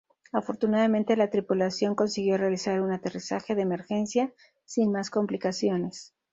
Afortunadamente 0.33 1.15
la 1.15 1.29
tripulación 1.29 1.93
consiguió 1.93 2.35
realizar 2.35 2.81
un 2.81 2.91
aterrizaje 2.91 3.53
de 3.53 3.61
emergencia 3.61 4.33
sin 4.65 4.91
más 4.91 5.11
complicaciones. 5.11 6.15